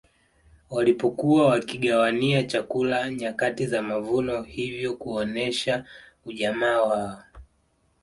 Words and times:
Walipokuwa 0.69 1.45
wakigawania 1.47 2.43
chakula 2.43 3.09
nyakati 3.09 3.67
za 3.67 3.81
mavuno 3.81 4.41
hivyo 4.41 4.95
kuonesha 4.97 5.85
ujamaa 6.25 6.81
wao 6.81 7.23